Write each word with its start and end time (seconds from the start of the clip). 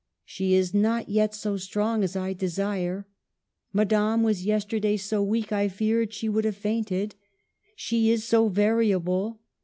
''She 0.25 0.55
is 0.55 0.73
not 0.73 1.09
yet 1.09 1.35
so 1.35 1.57
strong 1.57 2.03
as 2.03 2.15
I 2.15 2.33
desire."" 2.33 3.05
Ma 3.71 3.83
dame 3.83 4.23
was 4.23 4.47
yesterday 4.47 4.97
so 4.97 5.21
weak, 5.21 5.51
I 5.51 5.67
feared 5.67 6.11
she 6.11 6.27
would 6.27 6.43
have 6.45 6.57
fainted."" 6.57 7.13
She 7.75 8.09
is 8.09 8.23
so 8.23 8.47
variable." 8.49 9.41